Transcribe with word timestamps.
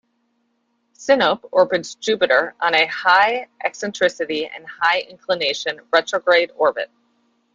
Sinope 0.95 1.47
orbits 1.51 1.93
Jupiter 1.93 2.55
on 2.59 2.73
a 2.73 2.87
high 2.87 3.49
eccentricity 3.63 4.47
and 4.47 4.65
high 4.67 5.01
inclination 5.01 5.79
retrograde 5.93 6.49
orbit. 6.55 6.89